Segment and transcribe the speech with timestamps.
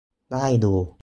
[0.31, 0.77] ได้อยู่